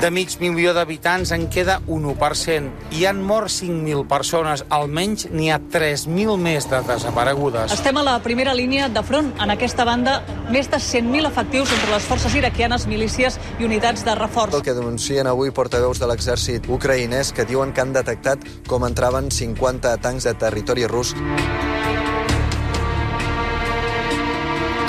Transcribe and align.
De 0.00 0.10
mig 0.10 0.34
milió 0.40 0.74
d'habitants 0.76 1.30
en 1.32 1.46
queda 1.48 1.78
un 1.86 2.04
1%. 2.04 2.68
Hi 2.92 3.06
han 3.08 3.22
mort 3.24 3.48
5.000 3.48 4.04
persones, 4.06 4.64
almenys 4.68 5.24
n'hi 5.32 5.48
ha 5.48 5.56
3.000 5.58 6.36
més 6.36 6.66
de 6.68 6.82
desaparegudes. 6.84 7.72
Estem 7.72 7.96
a 7.96 8.02
la 8.04 8.18
primera 8.22 8.52
línia 8.54 8.90
de 8.92 9.02
front. 9.02 9.30
En 9.40 9.54
aquesta 9.54 9.86
banda, 9.88 10.18
més 10.52 10.68
de 10.68 10.76
100.000 10.76 11.30
efectius 11.30 11.72
entre 11.78 11.94
les 11.94 12.04
forces 12.10 12.36
iraquianes, 12.36 12.84
milícies 12.86 13.40
i 13.58 13.64
unitats 13.64 14.04
de 14.04 14.18
reforç. 14.20 14.58
El 14.60 14.66
que 14.66 14.76
denuncien 14.76 15.30
avui 15.32 15.54
portaveus 15.56 16.02
de 16.02 16.10
l'exèrcit 16.12 16.68
ucraïnès 16.68 17.32
que 17.32 17.48
diuen 17.48 17.72
que 17.72 17.80
han 17.80 17.96
detectat 17.96 18.44
com 18.68 18.84
entraven 18.84 19.32
50 19.32 19.96
tancs 20.04 20.28
de 20.28 20.36
territori 20.36 20.84
rus. 20.92 21.16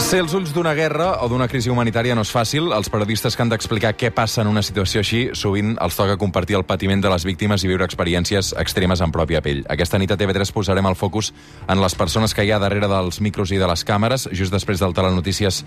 Ser 0.08 0.22
els 0.24 0.32
ulls 0.38 0.54
d'una 0.56 0.72
guerra 0.72 1.08
o 1.20 1.28
d'una 1.28 1.50
crisi 1.52 1.68
humanitària 1.68 2.16
no 2.16 2.24
és 2.24 2.30
fàcil. 2.32 2.70
Els 2.72 2.88
periodistes 2.88 3.36
que 3.36 3.44
han 3.44 3.52
d'explicar 3.52 3.92
què 4.00 4.08
passa 4.16 4.40
en 4.40 4.48
una 4.48 4.64
situació 4.64 5.04
així 5.04 5.20
sovint 5.36 5.74
els 5.84 6.00
toca 6.00 6.16
compartir 6.16 6.56
el 6.56 6.64
patiment 6.64 7.04
de 7.04 7.12
les 7.12 7.28
víctimes 7.28 7.66
i 7.66 7.68
viure 7.68 7.84
experiències 7.84 8.54
extremes 8.56 9.04
en 9.04 9.12
pròpia 9.12 9.44
pell. 9.44 9.66
Aquesta 9.68 10.00
nit 10.00 10.16
a 10.16 10.16
TV3 10.16 10.56
posarem 10.56 10.88
el 10.88 10.96
focus 10.96 11.34
en 11.68 11.84
les 11.84 12.00
persones 12.00 12.32
que 12.32 12.48
hi 12.48 12.56
ha 12.56 12.64
darrere 12.64 12.88
dels 12.88 13.20
micros 13.20 13.52
i 13.52 13.60
de 13.60 13.68
les 13.68 13.84
càmeres. 13.84 14.30
Just 14.32 14.56
després 14.56 14.80
del 14.80 14.96
Telenotícies 14.96 15.66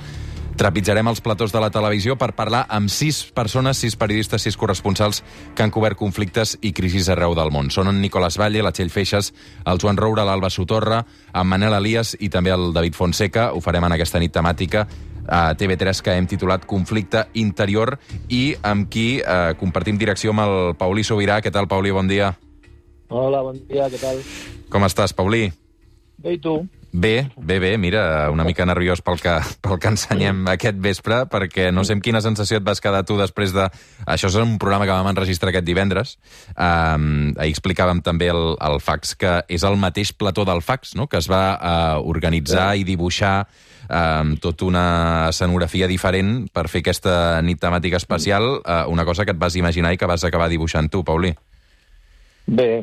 trepitjarem 0.60 1.08
els 1.08 1.22
platós 1.24 1.54
de 1.54 1.60
la 1.62 1.70
televisió 1.72 2.16
per 2.20 2.34
parlar 2.36 2.66
amb 2.68 2.90
sis 2.92 3.22
persones, 3.32 3.78
sis 3.80 3.94
periodistes, 3.96 4.42
sis 4.44 4.58
corresponsals 4.60 5.22
que 5.56 5.64
han 5.64 5.72
cobert 5.72 5.96
conflictes 5.96 6.56
i 6.60 6.72
crisis 6.76 7.08
arreu 7.08 7.32
del 7.36 7.52
món. 7.52 7.70
Són 7.72 7.88
en 7.88 8.00
Nicolás 8.02 8.36
Valle, 8.40 8.60
la 8.64 8.72
Txell 8.72 8.92
Feixes, 8.92 9.32
el 9.64 9.80
Joan 9.80 9.96
Roura, 9.96 10.26
l'Alba 10.28 10.50
Sotorra, 10.50 11.04
en 11.32 11.48
Manel 11.48 11.76
Elias 11.78 12.12
i 12.20 12.28
també 12.28 12.52
el 12.52 12.74
David 12.76 12.98
Fonseca. 12.98 13.50
Ho 13.54 13.64
farem 13.64 13.88
en 13.88 13.96
aquesta 13.96 14.20
nit 14.20 14.29
temàtica 14.30 14.86
a 15.30 15.54
TV3 15.54 16.02
que 16.02 16.14
hem 16.16 16.26
titulat 16.26 16.64
Conflicte 16.66 17.26
Interior 17.38 17.96
i 18.28 18.56
amb 18.66 18.88
qui 18.90 19.20
eh, 19.20 19.54
compartim 19.60 19.98
direcció 20.00 20.34
amb 20.34 20.46
el 20.46 20.56
Paulí 20.80 21.04
Sobirà. 21.06 21.38
Què 21.44 21.52
tal, 21.54 21.68
Paulí? 21.70 21.92
Bon 21.94 22.08
dia. 22.10 22.32
Hola, 23.10 23.42
bon 23.46 23.58
dia, 23.68 23.88
què 23.90 24.00
tal? 24.00 24.20
Com 24.70 24.86
estàs, 24.86 25.14
Paulí? 25.14 25.48
Bé, 26.20 26.36
i 26.36 26.42
tu? 26.42 26.60
Bé, 26.92 27.30
bé, 27.36 27.60
bé, 27.60 27.78
mira, 27.78 28.30
una 28.34 28.42
mica 28.42 28.64
nerviós 28.66 28.98
pel 29.06 29.20
que, 29.22 29.36
pel 29.62 29.78
que 29.78 29.92
ensenyem 29.92 30.42
aquest 30.50 30.78
vespre, 30.82 31.20
perquè 31.30 31.68
no 31.70 31.84
sé 31.86 31.94
amb 31.94 32.02
quina 32.02 32.22
sensació 32.24 32.58
et 32.58 32.66
vas 32.66 32.82
quedar 32.82 33.04
tu 33.06 33.14
després 33.20 33.54
de... 33.54 33.68
Això 34.10 34.26
és 34.26 34.38
un 34.42 34.56
programa 34.58 34.88
que 34.88 34.96
vam 34.96 35.10
enregistrar 35.12 35.52
aquest 35.52 35.68
divendres. 35.68 36.16
Um, 36.56 37.30
ahir 37.38 37.54
explicàvem 37.54 38.02
també 38.02 38.32
el, 38.34 38.56
el 38.58 38.80
fax, 38.82 39.14
que 39.14 39.36
és 39.46 39.66
el 39.66 39.78
mateix 39.78 40.10
plató 40.18 40.44
del 40.48 40.64
fax, 40.66 40.96
no?, 40.98 41.06
que 41.06 41.20
es 41.22 41.30
va 41.30 41.44
uh, 41.54 42.02
organitzar 42.10 42.72
i 42.74 42.82
dibuixar 42.88 43.44
um, 43.86 44.34
tota 44.42 44.66
una 44.66 44.86
escenografia 45.30 45.86
diferent 45.86 46.48
per 46.50 46.66
fer 46.72 46.82
aquesta 46.82 47.14
nit 47.46 47.62
temàtica 47.62 48.02
especial, 48.02 48.56
uh, 48.64 48.82
una 48.90 49.06
cosa 49.06 49.24
que 49.24 49.36
et 49.36 49.38
vas 49.38 49.54
imaginar 49.54 49.94
i 49.94 50.00
que 50.00 50.10
vas 50.10 50.26
acabar 50.26 50.50
dibuixant 50.50 50.90
tu, 50.90 51.06
Paulí. 51.06 51.36
Bé, 52.50 52.82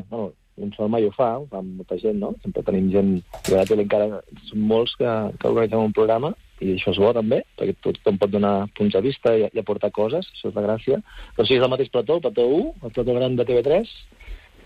un 0.64 0.72
sol 0.76 0.90
mai 0.92 1.06
ho 1.06 1.12
fa, 1.14 1.30
ho 1.38 1.46
fa 1.50 1.62
molta 1.62 1.98
gent, 2.00 2.18
no? 2.22 2.34
Sempre 2.42 2.64
tenim 2.66 2.90
gent, 2.94 3.14
i 3.48 3.54
a 3.54 3.62
la 3.62 3.80
encara 3.84 4.20
són 4.50 4.66
molts 4.72 4.94
que, 5.00 5.14
que 5.38 5.50
organitzem 5.50 5.88
un 5.88 5.96
programa, 5.96 6.34
i 6.60 6.74
això 6.74 6.92
és 6.92 6.98
bo 6.98 7.12
també, 7.14 7.40
perquè 7.58 7.76
tothom 7.84 8.18
pot 8.18 8.32
donar 8.32 8.68
punts 8.78 8.96
de 8.96 9.02
vista 9.04 9.34
i, 9.36 9.46
i 9.46 9.62
aportar 9.62 9.92
coses, 9.94 10.26
això 10.34 10.50
és 10.50 10.56
la 10.58 10.66
gràcia. 10.66 11.00
Però 11.36 11.46
sí, 11.46 11.58
és 11.58 11.64
el 11.64 11.70
mateix 11.72 11.90
plató, 11.94 12.18
el 12.18 12.24
plató 12.26 12.46
1, 12.56 12.72
el 12.88 12.94
plató 12.96 13.14
gran 13.18 13.36
de 13.38 13.46
TV3, 13.48 13.92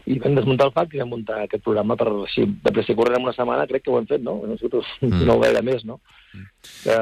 i 0.07 0.19
vam 0.19 0.35
desmuntar 0.35 0.67
el 0.69 0.75
FAC 0.75 0.97
i 0.97 1.01
vam 1.03 1.13
muntar 1.15 1.45
aquest 1.45 1.63
programa 1.63 1.97
per, 1.99 2.09
així, 2.25 2.45
de 2.47 2.73
pressa 2.75 2.95
corrent 2.99 3.21
en 3.21 3.27
una 3.29 3.35
setmana, 3.37 3.69
crec 3.71 3.85
que 3.85 3.93
ho 3.93 3.99
hem 4.01 4.09
fet, 4.11 4.23
no? 4.25 4.41
Nosaltres 4.49 4.89
mm. 5.01 5.25
no 5.29 5.39
gaire 5.43 5.63
més, 5.63 5.85
no? 5.87 6.01
Que, 6.83 6.97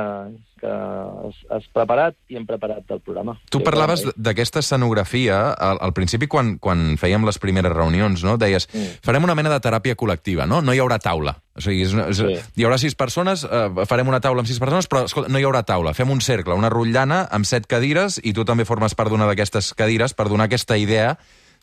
que 0.61 0.71
has, 0.71 1.37
has 1.55 1.69
preparat 1.73 2.17
i 2.29 2.37
hem 2.37 2.45
preparat 2.49 2.91
el 2.91 3.01
programa. 3.01 3.37
Tu 3.51 3.61
parlaves 3.65 4.03
d'aquesta 4.17 4.61
escenografia 4.65 5.39
al, 5.55 5.81
al 5.81 5.95
principi 5.97 6.29
quan, 6.31 6.57
quan 6.61 6.97
fèiem 7.01 7.25
les 7.29 7.39
primeres 7.41 7.73
reunions, 7.73 8.25
no? 8.27 8.37
Deies, 8.41 8.69
Mm. 8.71 9.01
farem 9.03 9.25
una 9.25 9.35
mena 9.35 9.51
de 9.51 9.59
teràpia 9.65 9.97
col·lectiva, 9.99 10.45
no? 10.47 10.61
No 10.63 10.75
hi 10.75 10.79
haurà 10.83 11.01
taula. 11.03 11.39
O 11.57 11.63
sigui, 11.65 11.83
és, 11.89 11.95
és, 11.95 12.21
Sí. 12.21 12.37
hi 12.61 12.65
haurà 12.67 12.79
sis 12.79 12.95
persones, 12.95 13.43
eh, 13.45 13.87
farem 13.87 14.09
una 14.09 14.21
taula 14.21 14.45
amb 14.45 14.49
sis 14.49 14.61
persones, 14.61 14.89
però 14.89 15.05
escolta, 15.09 15.31
no 15.33 15.39
hi 15.41 15.45
haurà 15.45 15.65
taula. 15.65 15.95
Fem 15.95 16.11
un 16.11 16.21
cercle, 16.21 16.55
una 16.55 16.71
rotllana 16.71 17.25
amb 17.31 17.49
set 17.49 17.67
cadires 17.67 18.21
i 18.23 18.33
tu 18.33 18.45
també 18.45 18.65
formes 18.65 18.95
part 18.95 19.11
d'una 19.11 19.27
d'aquestes 19.27 19.75
cadires 19.75 20.15
per 20.15 20.29
donar 20.29 20.47
aquesta 20.47 20.77
idea 20.79 21.17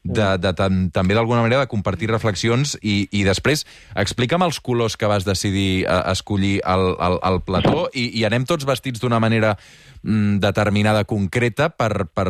de, 0.03 0.37
de, 0.37 0.51
de, 0.53 0.67
també 0.93 1.15
d'alguna 1.17 1.41
manera 1.43 1.65
de 1.65 1.71
compartir 1.71 2.09
reflexions 2.11 2.75
i, 2.81 3.07
i 3.11 3.23
després 3.27 3.65
explica'm 3.97 4.45
els 4.45 4.59
colors 4.63 4.95
que 4.97 5.09
vas 5.09 5.25
decidir 5.27 5.83
eh, 5.83 5.97
escollir 6.13 6.57
al, 6.63 6.93
al, 6.99 7.17
al 7.25 7.41
plató 7.45 7.87
i, 7.93 8.07
i 8.19 8.23
anem 8.27 8.45
tots 8.47 8.67
vestits 8.67 9.01
d'una 9.03 9.19
manera 9.19 9.55
mm, 10.03 10.37
determinada, 10.43 11.03
concreta, 11.09 11.69
per, 11.69 12.07
per, 12.07 12.29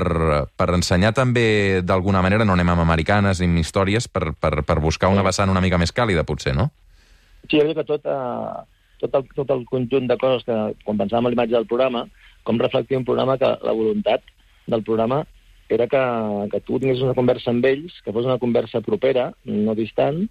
per 0.57 0.69
ensenyar 0.77 1.13
també 1.17 1.83
d'alguna 1.85 2.23
manera, 2.25 2.47
no 2.47 2.57
anem 2.57 2.73
amb 2.73 2.85
americanes 2.87 3.41
ni 3.41 3.51
amb 3.51 3.61
històries, 3.61 4.09
per, 4.09 4.31
per, 4.33 4.63
per 4.65 4.79
buscar 4.83 5.11
una 5.13 5.25
vessant 5.25 5.53
una 5.53 5.63
mica 5.63 5.79
més 5.81 5.93
càlida, 5.93 6.25
potser, 6.27 6.55
no? 6.57 6.71
Sí, 7.47 7.59
jo 7.59 7.63
crec 7.67 7.77
que 7.77 7.87
tot, 7.87 8.07
eh, 8.09 8.87
tot, 9.03 9.21
el, 9.21 9.29
tot 9.35 9.53
el 9.55 9.65
conjunt 9.69 10.09
de 10.09 10.17
coses 10.19 10.47
que, 10.47 10.57
quan 10.83 10.99
pensàvem 10.99 11.29
en 11.29 11.35
l'imatge 11.35 11.55
del 11.59 11.69
programa, 11.69 12.07
com 12.47 12.59
reflectia 12.59 12.99
un 12.99 13.05
programa 13.05 13.37
que 13.37 13.53
la 13.61 13.75
voluntat 13.75 14.23
del 14.67 14.83
programa 14.83 15.23
era 15.69 15.87
que, 15.91 16.01
que 16.51 16.61
tu 16.63 16.79
tingués 16.79 17.01
una 17.03 17.15
conversa 17.17 17.51
amb 17.51 17.65
ells, 17.67 17.95
que 18.03 18.13
fos 18.15 18.27
una 18.27 18.39
conversa 18.39 18.81
propera, 18.85 19.29
no 19.45 19.75
distant, 19.75 20.23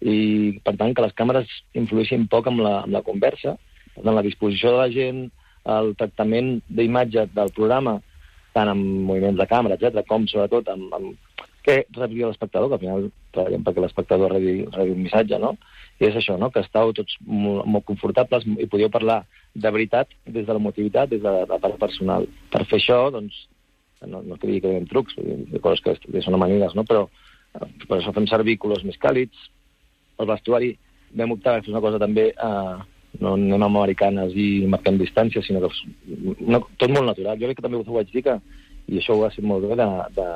i, 0.00 0.16
per 0.64 0.76
tant, 0.80 0.94
que 0.94 1.04
les 1.04 1.14
càmeres 1.18 1.50
influïssin 1.78 2.28
poc 2.30 2.50
amb 2.50 2.62
la, 2.64 2.76
amb 2.84 2.94
la 2.94 3.04
conversa. 3.06 3.56
Per 3.94 4.02
tant, 4.02 4.14
la 4.14 4.26
disposició 4.26 4.74
de 4.74 4.82
la 4.82 4.90
gent, 4.94 5.24
el 5.74 5.94
tractament 5.98 6.58
d'imatge 6.68 7.26
del 7.34 7.52
programa, 7.56 7.98
tant 8.54 8.70
amb 8.70 8.84
moviments 9.08 9.40
de 9.40 9.48
càmera, 9.50 9.78
etc, 9.78 10.04
com, 10.08 10.28
sobretot, 10.30 10.68
amb, 10.70 10.92
amb 10.94 11.40
què 11.64 11.78
rebia 11.96 12.28
l'espectador, 12.28 12.68
que 12.68 12.76
al 12.76 12.82
final 12.82 13.08
treballem 13.34 13.64
perquè 13.64 13.82
l'espectador 13.82 14.34
rebi, 14.34 14.58
rebi 14.74 14.92
un 14.94 15.02
missatge, 15.06 15.38
no? 15.40 15.54
I 15.98 16.10
és 16.10 16.18
això, 16.20 16.36
no?, 16.38 16.50
que 16.52 16.62
estàveu 16.62 16.92
tots 16.94 17.16
molt, 17.24 17.64
molt 17.70 17.86
confortables 17.88 18.44
i 18.58 18.68
podíeu 18.70 18.92
parlar 18.92 19.22
de 19.54 19.70
veritat 19.72 20.12
des 20.26 20.44
de 20.44 20.54
l'emotivitat, 20.54 21.10
des 21.10 21.22
de 21.24 21.34
la 21.48 21.58
part 21.62 21.80
personal. 21.80 22.28
Per 22.52 22.62
fer 22.68 22.80
això, 22.82 23.00
doncs, 23.14 23.46
no, 24.10 24.22
no 24.22 24.38
que 24.38 24.48
digui 24.48 24.62
que 24.62 24.72
donem 24.72 24.88
trucs, 24.90 25.16
dir, 25.18 25.60
coses 25.64 25.82
que, 25.84 25.94
que 26.06 26.22
són 26.24 26.38
amanides, 26.38 26.74
no? 26.78 26.86
però 26.88 27.04
eh, 27.08 27.68
per 27.86 27.98
això 27.98 28.14
fem 28.16 28.26
servir 28.30 28.58
colors 28.62 28.84
més 28.86 28.98
càlids. 29.02 29.48
El 30.20 30.30
vestuari 30.30 30.74
vam 31.18 31.34
optar 31.34 31.56
per 31.56 31.64
fer 31.64 31.74
una 31.74 31.82
cosa 31.84 32.00
també, 32.02 32.28
eh, 32.32 32.76
no 33.22 33.34
anem 33.36 33.62
amb 33.62 33.80
americanes 33.80 34.34
i 34.34 34.66
marquem 34.70 34.98
distància, 34.98 35.42
sinó 35.42 35.62
que 35.62 35.70
una, 36.46 36.60
tot 36.80 36.90
molt 36.90 37.06
natural. 37.10 37.38
Jo 37.38 37.50
crec 37.50 37.60
que 37.60 37.66
també 37.66 37.80
us 37.80 37.90
ho 37.90 37.98
vaig 37.98 38.10
dir 38.10 38.24
que, 38.26 38.38
i 38.90 38.98
això 39.00 39.16
ho 39.16 39.26
ha 39.26 39.30
sigut 39.34 39.50
molt 39.50 39.68
bé, 39.68 39.78
de, 39.78 39.88
de, 40.16 40.26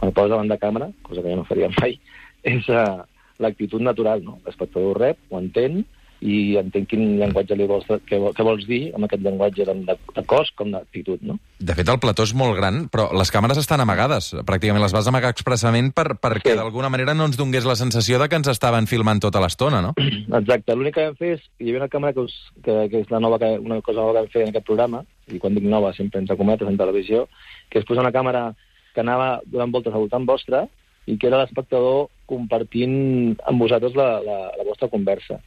quan 0.00 0.12
poses 0.16 0.34
davant 0.34 0.50
de 0.50 0.58
càmera, 0.60 0.90
cosa 1.06 1.22
que 1.22 1.32
jo 1.32 1.40
no 1.40 1.48
faria 1.48 1.70
mai, 1.78 1.96
és 2.54 2.68
uh, 2.72 3.00
l'actitud 3.40 3.82
natural, 3.84 4.22
no? 4.26 4.38
L'espectador 4.46 5.00
rep, 5.00 5.20
ho 5.30 5.40
entén, 5.40 5.82
i 6.20 6.56
entenc 6.60 6.90
quin 6.90 7.16
llenguatge 7.16 7.56
li 7.56 7.64
vols, 7.68 7.86
què, 8.08 8.18
què 8.36 8.44
vols 8.44 8.66
dir 8.68 8.90
amb 8.94 9.06
aquest 9.06 9.22
llenguatge 9.24 9.64
tant 9.64 9.78
de, 9.88 9.94
de 10.16 10.24
cos 10.28 10.50
com 10.58 10.68
d'actitud, 10.74 11.22
no? 11.24 11.38
De 11.58 11.76
fet, 11.76 11.88
el 11.88 12.00
plató 12.02 12.26
és 12.28 12.34
molt 12.36 12.58
gran, 12.58 12.82
però 12.92 13.06
les 13.16 13.32
càmeres 13.32 13.56
estan 13.60 13.80
amagades. 13.80 14.34
Pràcticament 14.44 14.84
les 14.84 14.92
vas 14.96 15.08
amagar 15.08 15.30
expressament 15.32 15.92
per, 15.96 16.18
perquè 16.20 16.52
Sí. 16.52 16.56
d'alguna 16.58 16.90
manera 16.92 17.14
no 17.14 17.24
ens 17.28 17.38
donés 17.40 17.64
la 17.64 17.76
sensació 17.76 18.18
de 18.20 18.28
que 18.28 18.36
ens 18.36 18.48
estaven 18.52 18.86
filmant 18.90 19.20
tota 19.22 19.40
l'estona, 19.40 19.80
no? 19.80 19.94
Exacte, 20.40 20.76
l'únic 20.76 20.94
que 20.98 21.06
vam 21.08 21.16
fer 21.16 21.34
és, 21.38 21.46
hi 21.58 21.70
havia 21.70 21.80
una 21.84 21.88
càmera 21.92 22.12
que, 22.16 22.26
us, 22.28 22.34
que, 22.64 22.74
que 22.92 23.00
és 23.04 23.10
la 23.12 23.20
nova, 23.20 23.38
que, 23.40 23.54
una 23.58 23.80
cosa 23.80 24.00
nova 24.00 24.12
que 24.12 24.24
vam 24.24 24.32
fer 24.34 24.42
en 24.44 24.52
aquest 24.52 24.66
programa, 24.66 25.04
i 25.30 25.38
quan 25.38 25.54
dic 25.56 25.64
nova 25.64 25.94
sempre 25.96 26.20
entre 26.20 26.36
cometes 26.36 26.68
en 26.68 26.76
televisió, 26.76 27.26
que 27.70 27.80
és 27.80 27.86
posar 27.88 28.02
una 28.04 28.12
càmera 28.12 28.50
que 28.94 29.00
anava 29.00 29.38
donant 29.46 29.70
voltes 29.72 29.94
al 29.94 30.02
voltant 30.04 30.26
vostre 30.26 30.64
i 31.06 31.16
que 31.16 31.28
era 31.30 31.38
l'espectador 31.40 32.08
compartint 32.26 33.36
amb 33.48 33.62
vosaltres 33.62 33.94
la, 33.96 34.18
la, 34.24 34.38
la 34.58 34.66
vostra 34.66 34.88
conversa. 34.90 35.38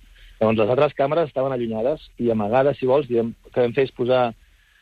Llavors, 0.43 0.59
les 0.59 0.71
altres 0.73 0.95
càmeres 0.97 1.29
estaven 1.29 1.53
allunyades 1.55 2.01
i 2.19 2.27
amagades, 2.33 2.75
si 2.75 2.87
vols, 2.89 3.07
diem, 3.07 3.29
que 3.53 3.61
vam 3.63 3.73
fer 3.75 3.85
és 3.87 3.93
posar 3.95 4.23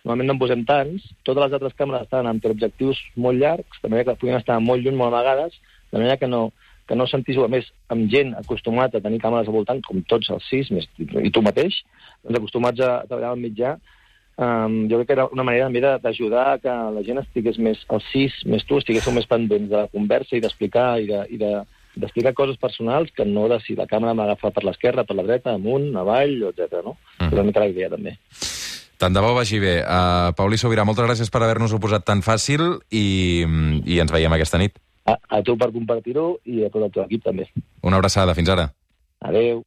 normalment 0.01 0.31
no 0.31 0.33
en 0.33 0.39
posem 0.41 0.63
tants, 0.65 1.03
totes 1.27 1.43
les 1.43 1.53
altres 1.53 1.75
càmeres 1.77 2.07
estaven 2.07 2.29
amb 2.31 2.45
objectius 2.49 2.97
molt 3.13 3.37
llargs, 3.37 3.77
de 3.83 3.91
manera 3.91 4.07
que 4.07 4.21
podien 4.23 4.39
estar 4.39 4.57
molt 4.57 4.81
lluny, 4.81 4.97
molt 4.97 5.13
amagades, 5.13 5.59
de 5.91 5.99
manera 5.99 6.17
que 6.17 6.29
no, 6.31 6.47
que 6.89 6.97
no 6.97 7.05
sentíssiu, 7.05 7.45
a 7.45 7.51
més, 7.53 7.67
amb 7.93 8.09
gent 8.09 8.33
acostumat 8.39 8.95
a 8.97 9.03
tenir 9.05 9.19
càmeres 9.21 9.51
al 9.51 9.57
voltant, 9.59 9.83
com 9.85 10.01
tots 10.09 10.31
els 10.33 10.47
sis, 10.49 10.71
més, 10.73 10.87
i 10.97 11.29
tu 11.29 11.43
mateix, 11.45 11.77
doncs 12.23 12.39
acostumats 12.41 12.81
a 12.81 12.95
treballar 13.05 13.35
al 13.35 13.43
mitjà, 13.43 13.75
um, 14.41 14.79
jo 14.89 14.97
crec 15.03 15.11
que 15.11 15.17
era 15.19 15.27
una 15.29 15.45
manera 15.45 15.69
també 15.69 15.83
d'ajudar 16.07 16.47
que 16.63 16.79
la 16.97 17.05
gent 17.05 17.21
estigués 17.21 17.61
més, 17.61 17.85
els 17.93 18.09
sis, 18.15 18.39
més 18.49 18.65
tu, 18.65 18.81
estiguéssiu 18.81 19.13
més 19.13 19.29
pendents 19.29 19.69
de 19.69 19.83
la 19.83 19.91
conversa 19.93 20.39
i 20.39 20.41
d'explicar 20.41 20.95
i 21.05 21.05
de, 21.11 21.21
i 21.29 21.37
de, 21.45 21.53
d'explicar 21.95 22.33
coses 22.37 22.59
personals 22.61 23.11
que 23.15 23.25
no 23.27 23.47
de 23.51 23.59
si 23.65 23.75
la 23.75 23.87
càmera 23.89 24.15
m'agafa 24.17 24.53
per 24.55 24.63
l'esquerra, 24.67 25.05
per 25.07 25.17
la 25.17 25.25
dreta, 25.27 25.55
amunt, 25.57 25.89
avall, 25.97 26.37
etc. 26.51 26.81
no? 26.85 26.97
Mm. 27.19 27.27
És 27.29 27.35
una 27.37 27.47
mica 27.47 27.63
la 27.63 27.71
idea, 27.71 27.89
també. 27.91 28.17
Tant 29.01 29.15
de 29.15 29.23
bo 29.23 29.33
vagi 29.33 29.57
bé. 29.57 29.79
Uh, 29.81 30.29
Paulí 30.37 30.59
Sobirà, 30.61 30.85
moltes 30.85 31.07
gràcies 31.07 31.31
per 31.33 31.41
haver-nos-ho 31.41 31.79
posat 31.81 32.05
tan 32.05 32.21
fàcil 32.21 32.61
i, 32.93 33.41
i 33.89 33.97
ens 34.03 34.13
veiem 34.13 34.33
aquesta 34.37 34.61
nit. 34.61 34.77
A, 35.09 35.17
a 35.17 35.41
tu 35.41 35.55
per 35.57 35.71
compartir-ho 35.73 36.35
i 36.45 36.67
a 36.67 36.69
tot 36.69 36.85
el 36.85 36.93
teu 36.93 37.07
equip 37.07 37.25
també. 37.25 37.49
Una 37.81 37.97
abraçada, 37.97 38.37
fins 38.37 38.53
ara. 38.53 38.69
Adeu. 39.25 39.63